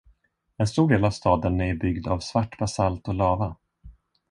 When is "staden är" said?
1.11-1.75